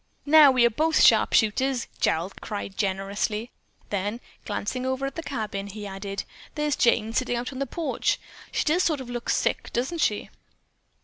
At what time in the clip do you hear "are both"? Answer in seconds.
0.65-0.99